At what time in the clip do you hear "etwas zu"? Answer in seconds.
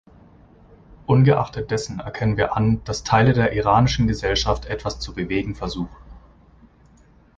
4.65-5.13